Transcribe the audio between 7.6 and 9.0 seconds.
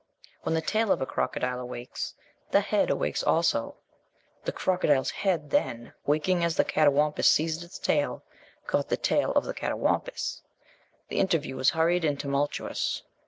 its tail, caught the